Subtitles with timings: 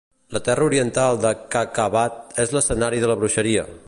[0.35, 3.67] La terra oriental de Kakhabad és l'escenari de la bruixeria!